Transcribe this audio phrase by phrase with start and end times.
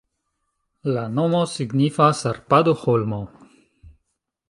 [0.95, 3.25] La nomo signifas Arpado-holmo.